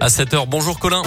à 0.00 0.08
7h. 0.08 0.46
Bonjour 0.46 0.78
Colin. 0.78 1.02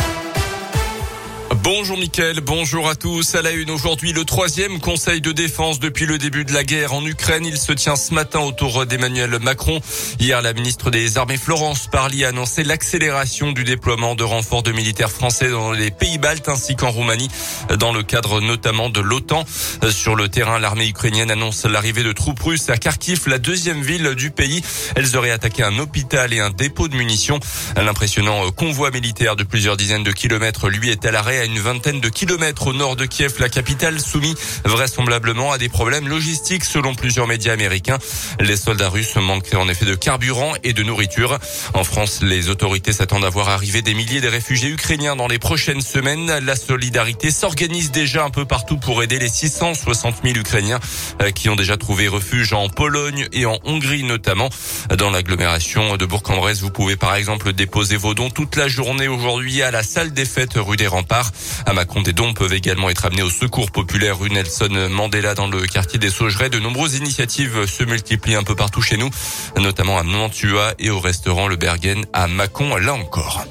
Bonjour 1.63 1.95
Mickaël, 1.95 2.41
bonjour 2.41 2.89
à 2.89 2.95
tous. 2.95 3.35
À 3.35 3.43
la 3.43 3.51
une 3.51 3.69
aujourd'hui, 3.69 4.13
le 4.13 4.25
troisième 4.25 4.79
conseil 4.79 5.21
de 5.21 5.31
défense 5.31 5.79
depuis 5.79 6.07
le 6.07 6.17
début 6.17 6.43
de 6.43 6.53
la 6.53 6.63
guerre 6.63 6.93
en 6.93 7.05
Ukraine. 7.05 7.45
Il 7.45 7.55
se 7.55 7.71
tient 7.71 7.95
ce 7.95 8.15
matin 8.15 8.39
autour 8.39 8.87
d'Emmanuel 8.87 9.37
Macron. 9.39 9.79
Hier, 10.19 10.41
la 10.41 10.53
ministre 10.53 10.89
des 10.89 11.19
Armées 11.19 11.37
Florence 11.37 11.85
Parly 11.85 12.25
a 12.25 12.29
annoncé 12.29 12.63
l'accélération 12.63 13.51
du 13.51 13.63
déploiement 13.63 14.15
de 14.15 14.23
renforts 14.23 14.63
de 14.63 14.71
militaires 14.71 15.11
français 15.11 15.51
dans 15.51 15.71
les 15.71 15.91
pays 15.91 16.17
baltes 16.17 16.49
ainsi 16.49 16.75
qu'en 16.75 16.89
Roumanie, 16.89 17.29
dans 17.77 17.93
le 17.93 18.01
cadre 18.01 18.41
notamment 18.41 18.89
de 18.89 18.99
l'OTAN. 18.99 19.45
Sur 19.91 20.15
le 20.15 20.29
terrain, 20.29 20.57
l'armée 20.57 20.87
ukrainienne 20.87 21.29
annonce 21.29 21.65
l'arrivée 21.65 22.03
de 22.03 22.11
troupes 22.11 22.41
russes 22.41 22.71
à 22.71 22.77
Kharkiv, 22.77 23.27
la 23.27 23.37
deuxième 23.37 23.83
ville 23.83 24.15
du 24.15 24.31
pays. 24.31 24.63
Elles 24.95 25.15
auraient 25.15 25.29
attaqué 25.29 25.61
un 25.61 25.77
hôpital 25.77 26.33
et 26.33 26.39
un 26.39 26.49
dépôt 26.49 26.87
de 26.87 26.95
munitions. 26.95 27.39
L'impressionnant 27.75 28.49
convoi 28.49 28.89
militaire 28.89 29.35
de 29.35 29.43
plusieurs 29.43 29.77
dizaines 29.77 30.03
de 30.03 30.11
kilomètres, 30.11 30.67
lui, 30.67 30.89
est 30.89 31.05
à 31.05 31.11
l'arrêt 31.11 31.50
une 31.51 31.59
vingtaine 31.59 31.99
de 31.99 32.07
kilomètres 32.07 32.67
au 32.67 32.73
nord 32.73 32.95
de 32.95 33.05
Kiev, 33.05 33.33
la 33.39 33.49
capitale, 33.49 33.99
soumis 33.99 34.35
vraisemblablement 34.63 35.51
à 35.51 35.57
des 35.57 35.67
problèmes 35.67 36.07
logistiques 36.07 36.63
selon 36.63 36.95
plusieurs 36.95 37.27
médias 37.27 37.51
américains. 37.51 37.97
Les 38.39 38.55
soldats 38.55 38.87
russes 38.87 39.17
manqueraient 39.17 39.57
en 39.57 39.67
effet 39.67 39.83
de 39.83 39.95
carburant 39.95 40.53
et 40.63 40.71
de 40.71 40.81
nourriture. 40.81 41.39
En 41.73 41.83
France, 41.83 42.21
les 42.21 42.47
autorités 42.47 42.93
s'attendent 42.93 43.25
à 43.25 43.29
voir 43.29 43.49
arriver 43.49 43.81
des 43.81 43.93
milliers 43.93 44.21
de 44.21 44.29
réfugiés 44.29 44.69
ukrainiens 44.69 45.17
dans 45.17 45.27
les 45.27 45.39
prochaines 45.39 45.81
semaines. 45.81 46.31
La 46.39 46.55
solidarité 46.55 47.31
s'organise 47.31 47.91
déjà 47.91 48.23
un 48.23 48.29
peu 48.29 48.45
partout 48.45 48.77
pour 48.77 49.03
aider 49.03 49.19
les 49.19 49.27
660 49.27 50.21
000 50.23 50.37
Ukrainiens 50.37 50.79
euh, 51.21 51.31
qui 51.31 51.49
ont 51.49 51.57
déjà 51.57 51.75
trouvé 51.75 52.07
refuge 52.07 52.53
en 52.53 52.69
Pologne 52.69 53.27
et 53.33 53.45
en 53.45 53.59
Hongrie 53.65 54.03
notamment. 54.03 54.49
Dans 54.97 55.09
l'agglomération 55.09 55.97
de 55.97 56.05
Bourg-en-Bresse, 56.05 56.61
vous 56.61 56.71
pouvez 56.71 56.95
par 56.95 57.15
exemple 57.15 57.51
déposer 57.51 57.97
vos 57.97 58.13
dons 58.13 58.29
toute 58.29 58.55
la 58.55 58.69
journée 58.69 59.09
aujourd'hui 59.09 59.61
à 59.61 59.71
la 59.71 59.83
salle 59.83 60.13
des 60.13 60.25
fêtes 60.25 60.55
rue 60.55 60.77
des 60.77 60.87
Remparts. 60.87 61.31
À 61.65 61.73
Macron, 61.73 62.01
des 62.01 62.13
dons 62.13 62.33
peuvent 62.33 62.53
également 62.53 62.89
être 62.89 63.05
amenés 63.05 63.23
au 63.23 63.29
secours 63.29 63.71
populaire 63.71 64.19
rue 64.19 64.29
Nelson 64.29 64.89
Mandela 64.89 65.35
dans 65.35 65.47
le 65.47 65.65
quartier 65.67 65.99
des 65.99 66.09
Saugerets. 66.09 66.49
De 66.49 66.59
nombreuses 66.59 66.95
initiatives 66.95 67.65
se 67.65 67.83
multiplient 67.83 68.35
un 68.35 68.43
peu 68.43 68.55
partout 68.55 68.81
chez 68.81 68.97
nous, 68.97 69.09
notamment 69.57 69.97
à 69.97 70.03
Mantua 70.03 70.73
et 70.79 70.89
au 70.89 70.99
restaurant 70.99 71.47
Le 71.47 71.55
Bergen 71.55 72.05
à 72.13 72.27
Mâcon, 72.27 72.75
là 72.77 72.93
encore. 72.93 73.45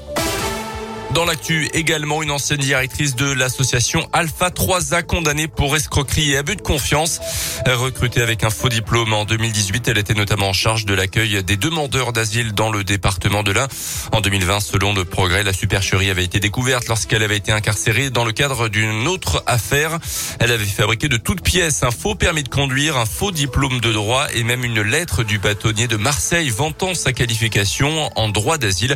Dans 1.13 1.25
l'actu, 1.25 1.69
également 1.73 2.23
une 2.23 2.31
ancienne 2.31 2.61
directrice 2.61 3.15
de 3.17 3.29
l'association 3.29 4.07
Alpha 4.13 4.47
3A 4.47 5.03
condamnée 5.03 5.49
pour 5.49 5.75
escroquerie 5.75 6.31
et 6.31 6.37
abus 6.37 6.55
de 6.55 6.61
confiance. 6.61 7.19
Recrutée 7.65 8.21
avec 8.21 8.45
un 8.45 8.49
faux 8.49 8.69
diplôme 8.69 9.11
en 9.11 9.25
2018, 9.25 9.89
elle 9.89 9.97
était 9.97 10.13
notamment 10.13 10.49
en 10.49 10.53
charge 10.53 10.85
de 10.85 10.93
l'accueil 10.93 11.43
des 11.43 11.57
demandeurs 11.57 12.13
d'asile 12.13 12.53
dans 12.53 12.71
le 12.71 12.85
département 12.85 13.43
de 13.43 13.51
l'Ain. 13.51 13.67
En 14.13 14.21
2020, 14.21 14.61
selon 14.61 14.93
le 14.93 15.03
progrès, 15.03 15.43
la 15.43 15.51
supercherie 15.51 16.09
avait 16.09 16.23
été 16.23 16.39
découverte 16.39 16.87
lorsqu'elle 16.87 17.23
avait 17.23 17.37
été 17.37 17.51
incarcérée 17.51 18.09
dans 18.09 18.23
le 18.23 18.31
cadre 18.31 18.69
d'une 18.69 19.05
autre 19.09 19.43
affaire. 19.47 19.99
Elle 20.39 20.53
avait 20.53 20.63
fabriqué 20.63 21.09
de 21.09 21.17
toutes 21.17 21.41
pièces 21.41 21.83
un 21.83 21.91
faux 21.91 22.15
permis 22.15 22.43
de 22.43 22.49
conduire, 22.49 22.95
un 22.95 23.05
faux 23.05 23.31
diplôme 23.31 23.81
de 23.81 23.91
droit 23.91 24.27
et 24.33 24.43
même 24.43 24.63
une 24.63 24.81
lettre 24.81 25.23
du 25.23 25.39
bâtonnier 25.39 25.87
de 25.87 25.97
Marseille 25.97 26.49
vantant 26.49 26.93
sa 26.93 27.11
qualification 27.11 28.09
en 28.15 28.29
droit 28.29 28.57
d'asile. 28.57 28.95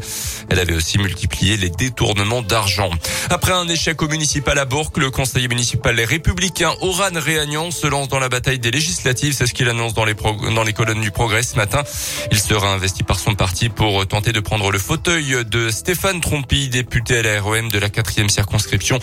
Elle 0.50 0.60
avait 0.60 0.76
aussi 0.76 0.98
multiplié 0.98 1.58
les 1.58 1.70
détours 1.70 2.05
d'argent. 2.48 2.90
Après 3.30 3.52
un 3.52 3.68
échec 3.68 4.02
au 4.02 4.08
municipal 4.08 4.58
à 4.60 4.66
Bourg, 4.66 4.92
le 4.98 5.10
conseiller 5.10 5.48
municipal 5.48 5.96
Les 5.96 6.06
Républicains 6.06 6.74
Oran 6.82 7.10
Réagnan 7.16 7.72
se 7.72 7.88
lance 7.88 8.08
dans 8.08 8.20
la 8.20 8.30
bataille 8.30 8.60
des 8.60 8.72
législatives. 8.72 9.34
C'est 9.34 9.48
ce 9.48 9.54
qu'il 9.54 9.68
annonce 9.70 9.94
dans 9.94 10.06
les, 10.06 10.14
dans 10.14 10.66
colonnes 10.74 11.02
du 11.02 11.12
Progrès 11.12 11.44
ce 11.44 11.56
matin. 11.56 11.84
Il 12.32 12.40
sera 12.40 12.74
investi 12.74 13.04
par 13.04 13.20
son 13.20 13.34
parti 13.34 13.70
pour 13.70 14.06
tenter 14.08 14.32
de 14.34 14.40
prendre 14.40 14.72
le 14.72 14.78
fauteuil 14.78 15.46
de 15.46 15.70
Stéphane 15.70 16.22
Trompi, 16.22 16.70
député 16.70 17.20
à 17.20 17.22
la 17.24 17.42
ROM 17.42 17.70
de 17.70 17.80
la 17.80 17.90
quatrième 17.90 18.30
circonscription. 18.30 19.00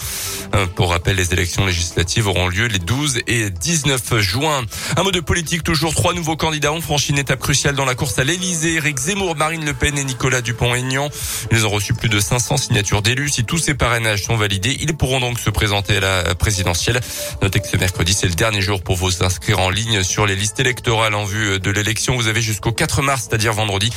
Euh, 0.54 0.66
pour 0.66 0.90
rappel, 0.90 1.16
les 1.16 1.32
élections 1.32 1.66
législatives 1.66 2.28
auront 2.28 2.48
lieu 2.48 2.66
les 2.66 2.78
12 2.78 3.20
et 3.26 3.50
19 3.50 4.18
juin. 4.18 4.62
Un 4.96 5.02
mot 5.02 5.10
de 5.10 5.20
politique, 5.20 5.64
toujours 5.64 5.94
trois 5.94 6.14
nouveaux 6.14 6.36
candidats 6.36 6.72
ont 6.72 6.80
franchi 6.80 7.12
une 7.12 7.18
étape 7.18 7.40
cruciale 7.40 7.74
dans 7.74 7.84
la 7.84 7.94
course 7.94 8.18
à 8.18 8.24
l'Elysée. 8.24 8.74
Eric 8.74 8.98
Zemmour, 8.98 9.34
Marine 9.36 9.64
Le 9.64 9.74
Pen 9.74 9.98
et 9.98 10.04
Nicolas 10.04 10.40
Dupont-Aignan. 10.40 11.08
Ils 11.50 11.66
ont 11.66 11.70
reçu 11.70 11.94
plus 11.94 12.08
de 12.08 12.20
500 12.20 12.56
signatures 12.56 12.91
d'élus. 13.00 13.30
Si 13.30 13.44
tous 13.44 13.58
ces 13.58 13.74
parrainages 13.74 14.24
sont 14.24 14.36
validés, 14.36 14.76
ils 14.80 14.94
pourront 14.94 15.20
donc 15.20 15.38
se 15.38 15.48
présenter 15.48 15.96
à 15.96 16.00
la 16.00 16.34
présidentielle. 16.34 17.00
Notez 17.40 17.60
que 17.60 17.68
ce 17.68 17.76
mercredi, 17.76 18.12
c'est 18.12 18.26
le 18.26 18.34
dernier 18.34 18.60
jour 18.60 18.82
pour 18.82 18.96
vous 18.96 19.22
inscrire 19.22 19.60
en 19.60 19.70
ligne 19.70 20.02
sur 20.02 20.26
les 20.26 20.36
listes 20.36 20.60
électorales 20.60 21.14
en 21.14 21.24
vue 21.24 21.60
de 21.60 21.70
l'élection. 21.70 22.16
Vous 22.16 22.28
avez 22.28 22.42
jusqu'au 22.42 22.72
4 22.72 23.02
mars, 23.02 23.26
c'est-à-dire 23.28 23.52
vendredi, 23.52 23.90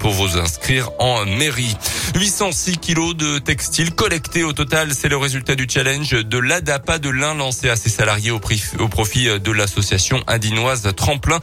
pour 0.00 0.12
vous 0.12 0.38
inscrire 0.38 0.90
en 0.98 1.26
mairie. 1.26 1.76
806 2.14 2.78
kilos 2.78 3.16
de 3.16 3.38
textiles 3.38 3.92
collectés 3.92 4.44
au 4.44 4.52
total. 4.52 4.94
C'est 4.94 5.08
le 5.08 5.16
résultat 5.16 5.54
du 5.54 5.66
challenge 5.68 6.10
de 6.10 6.38
l'ADAPA 6.38 6.98
de 6.98 7.10
l'Ain 7.10 7.34
lancé 7.34 7.68
à 7.68 7.76
ses 7.76 7.90
salariés 7.90 8.30
au, 8.30 8.38
profit 8.38 9.26
de 9.40 9.52
l'association 9.52 10.22
indinoise 10.26 10.88
Tremplin. 10.96 11.40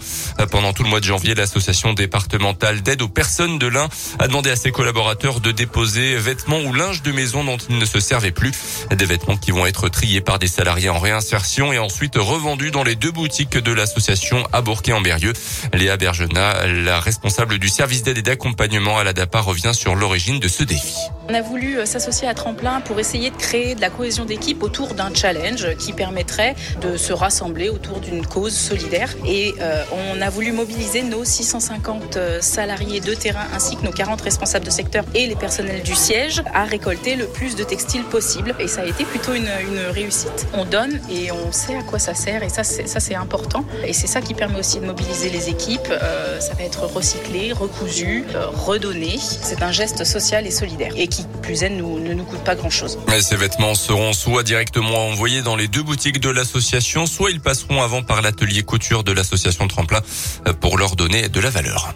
Pendant 0.49 0.73
tout 0.73 0.83
le 0.83 0.89
mois 0.89 1.01
de 1.01 1.05
janvier, 1.05 1.35
l'association 1.35 1.93
départementale 1.93 2.81
d'aide 2.81 3.01
aux 3.01 3.09
personnes 3.09 3.59
de 3.59 3.67
l'Ain 3.67 3.89
a 4.19 4.27
demandé 4.27 4.49
à 4.49 4.55
ses 4.55 4.71
collaborateurs 4.71 5.39
de 5.39 5.51
déposer 5.51 6.15
vêtements 6.15 6.61
ou 6.61 6.73
linge 6.73 6.94
de 7.01 7.11
maison 7.11 7.43
dont 7.43 7.57
ils 7.57 7.77
ne 7.77 7.85
se 7.85 7.99
servaient 7.99 8.31
plus. 8.31 8.51
Des 8.91 9.05
vêtements 9.05 9.37
qui 9.37 9.51
vont 9.51 9.65
être 9.65 9.89
triés 9.89 10.21
par 10.21 10.39
des 10.39 10.47
salariés 10.47 10.89
en 10.89 10.99
réinsertion 10.99 11.73
et 11.73 11.79
ensuite 11.79 12.15
revendus 12.15 12.71
dans 12.71 12.83
les 12.83 12.95
deux 12.95 13.11
boutiques 13.11 13.57
de 13.57 13.71
l'association 13.71 14.47
à 14.53 14.61
Bourquet-en-Berrieux. 14.61 15.33
Léa 15.73 15.97
Bergena, 15.97 16.67
la 16.67 16.99
responsable 16.99 17.57
du 17.59 17.69
service 17.69 18.03
d'aide 18.03 18.17
et 18.17 18.21
d'accompagnement 18.21 18.97
à 18.97 19.03
la 19.03 19.13
DAPA, 19.13 19.41
revient 19.41 19.73
sur 19.73 19.95
l'origine 19.95 20.39
de 20.39 20.47
ce 20.47 20.63
défi. 20.63 20.95
On 21.27 21.33
a 21.33 21.41
voulu 21.41 21.79
euh, 21.79 21.85
s'associer 21.87 22.27
à 22.27 22.35
Tremplin 22.35 22.81
pour 22.81 22.99
essayer 22.99 23.31
de 23.31 23.35
créer 23.35 23.73
de 23.73 23.81
la 23.81 23.89
cohésion 23.89 24.25
d'équipe 24.25 24.61
autour 24.61 24.93
d'un 24.93 25.11
challenge 25.11 25.75
qui 25.77 25.91
permettrait 25.91 26.55
de 26.81 26.97
se 26.97 27.13
rassembler 27.13 27.69
autour 27.69 27.99
d'une 27.99 28.23
cause 28.23 28.53
solidaire. 28.53 29.09
Et 29.25 29.55
euh, 29.59 29.83
on 29.91 30.21
a 30.21 30.29
voulu 30.29 30.51
mobiliser 30.51 31.01
nos 31.01 31.23
650 31.23 32.17
euh, 32.17 32.41
salariés 32.41 32.99
de 32.99 33.15
terrain 33.15 33.47
ainsi 33.55 33.75
que 33.75 33.83
nos 33.83 33.91
40 33.91 34.21
responsables 34.21 34.65
de 34.65 34.69
secteur 34.69 35.03
et 35.15 35.25
les 35.25 35.35
personnels 35.35 35.81
du 35.81 35.95
siège 35.95 36.43
à 36.53 36.63
récolter 36.63 37.15
le 37.15 37.25
plus 37.25 37.55
de 37.55 37.63
textiles 37.63 38.03
possible. 38.03 38.53
Et 38.59 38.67
ça 38.67 38.81
a 38.81 38.85
été 38.85 39.03
plutôt 39.03 39.33
une, 39.33 39.49
réussite. 39.89 40.45
On 40.53 40.65
donne 40.65 40.99
et 41.09 41.31
on 41.31 41.51
sait 41.51 41.75
à 41.75 41.81
quoi 41.81 41.97
ça 41.97 42.13
sert 42.13 42.43
et 42.43 42.49
ça 42.49 42.63
c'est 42.63 43.15
important. 43.15 43.65
Et 43.83 43.93
c'est 43.93 44.07
ça 44.07 44.21
qui 44.21 44.35
permet 44.35 44.59
aussi 44.59 44.79
de 44.79 44.85
mobiliser 44.85 45.29
les 45.29 45.49
équipes. 45.49 45.91
Ça 46.39 46.53
va 46.53 46.63
être 46.63 46.85
recyclé, 46.85 47.51
recousu, 47.51 48.25
redonné. 48.53 49.17
C'est 49.19 49.63
un 49.63 49.71
geste 49.71 50.03
social 50.03 50.45
et 50.45 50.51
solidaire. 50.51 50.91
Qui, 51.15 51.25
plus 51.41 51.63
est, 51.63 51.69
nous, 51.69 51.99
ne 51.99 52.13
nous 52.13 52.23
coûte 52.23 52.43
pas 52.43 52.55
grand-chose. 52.55 52.97
Ces 53.21 53.35
vêtements 53.35 53.75
seront 53.75 54.13
soit 54.13 54.43
directement 54.43 55.07
envoyés 55.07 55.41
dans 55.41 55.55
les 55.55 55.67
deux 55.67 55.83
boutiques 55.83 56.19
de 56.19 56.29
l'association, 56.29 57.05
soit 57.05 57.31
ils 57.31 57.39
passeront 57.39 57.81
avant 57.81 58.03
par 58.03 58.21
l'atelier 58.21 58.63
couture 58.63 59.03
de 59.03 59.11
l'association 59.11 59.67
Tremplin 59.67 60.01
euh, 60.47 60.53
pour 60.53 60.77
leur 60.77 60.95
donner 60.95 61.29
de 61.29 61.39
la 61.39 61.49
valeur. 61.49 61.93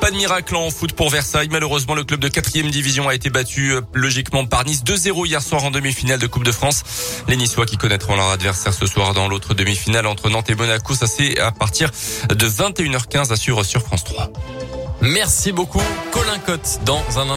Pas 0.00 0.12
de 0.12 0.16
miracle 0.16 0.54
en 0.54 0.70
foot 0.70 0.92
pour 0.92 1.10
Versailles. 1.10 1.48
Malheureusement, 1.50 1.96
le 1.96 2.04
club 2.04 2.20
de 2.20 2.28
quatrième 2.28 2.70
division 2.70 3.08
a 3.08 3.14
été 3.14 3.30
battu 3.30 3.72
euh, 3.72 3.80
logiquement 3.94 4.46
par 4.46 4.64
Nice 4.64 4.84
2-0 4.84 5.26
hier 5.26 5.42
soir 5.42 5.64
en 5.64 5.72
demi-finale 5.72 6.20
de 6.20 6.26
Coupe 6.28 6.44
de 6.44 6.52
France. 6.52 6.84
Les 7.26 7.36
Niçois 7.36 7.66
qui 7.66 7.76
connaîtront 7.76 8.14
leur 8.14 8.30
adversaire 8.30 8.72
ce 8.72 8.86
soir 8.86 9.12
dans 9.12 9.28
l'autre 9.28 9.54
demi-finale 9.54 10.06
entre 10.06 10.30
Nantes 10.30 10.50
et 10.50 10.54
Monaco. 10.54 10.94
Ça 10.94 11.08
c'est 11.08 11.40
à 11.40 11.50
partir 11.50 11.90
de 12.28 12.48
21h15 12.48 13.32
à 13.32 13.36
suivre 13.36 13.64
sur 13.64 13.82
France 13.82 14.04
3. 14.04 14.30
Merci 15.00 15.52
beaucoup, 15.52 15.82
Colin 16.10 16.38
Cotte, 16.38 16.80
dans 16.84 17.02
un 17.18 17.24